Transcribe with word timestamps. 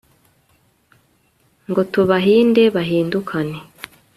ngo 1.69 1.81
tubahinde 1.91 2.63
bahindukane 2.75 3.57